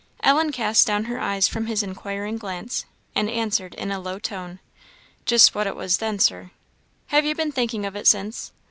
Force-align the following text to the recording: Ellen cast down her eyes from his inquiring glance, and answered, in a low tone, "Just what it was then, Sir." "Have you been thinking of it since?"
Ellen 0.23 0.51
cast 0.51 0.87
down 0.87 1.03
her 1.03 1.19
eyes 1.21 1.47
from 1.47 1.67
his 1.67 1.83
inquiring 1.83 2.39
glance, 2.39 2.87
and 3.13 3.29
answered, 3.29 3.75
in 3.75 3.91
a 3.91 3.99
low 3.99 4.17
tone, 4.17 4.57
"Just 5.27 5.53
what 5.53 5.67
it 5.67 5.75
was 5.75 5.97
then, 5.99 6.17
Sir." 6.17 6.49
"Have 7.09 7.23
you 7.23 7.35
been 7.35 7.51
thinking 7.51 7.85
of 7.85 7.95
it 7.95 8.07
since?" 8.07 8.51